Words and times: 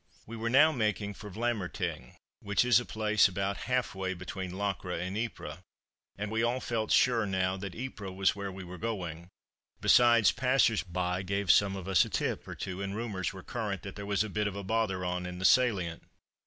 We 0.25 0.35
were 0.35 0.49
now 0.49 0.71
making 0.71 1.13
for 1.13 1.29
Vlamertinghe, 1.29 2.15
which 2.39 2.65
is 2.65 2.79
a 2.79 2.85
place 2.85 3.27
about 3.27 3.57
half 3.69 3.93
way 3.93 4.15
between 4.15 4.49
Locre 4.57 4.89
and 4.99 5.15
Ypres, 5.15 5.59
and 6.17 6.31
we 6.31 6.41
all 6.41 6.59
felt 6.59 6.89
sure 6.91 7.21
enough 7.21 7.31
now 7.39 7.57
that 7.57 7.75
Ypres 7.75 8.11
was 8.15 8.35
where 8.35 8.51
we 8.51 8.63
were 8.63 8.79
going; 8.79 9.29
besides, 9.79 10.31
passers 10.31 10.81
by 10.81 11.21
gave 11.21 11.51
some 11.51 11.75
of 11.75 11.87
us 11.87 12.03
a 12.03 12.09
tip 12.09 12.47
or 12.47 12.55
two, 12.55 12.81
and 12.81 12.95
rumours 12.95 13.31
were 13.31 13.43
current 13.43 13.83
that 13.83 13.95
there 13.95 14.07
was 14.07 14.23
a 14.23 14.27
bit 14.29 14.47
of 14.47 14.55
a 14.55 14.63
bother 14.63 15.05
on 15.05 15.27
in 15.27 15.37
the 15.37 15.45
salient. 15.45 16.01